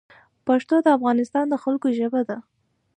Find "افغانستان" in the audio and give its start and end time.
0.97-1.45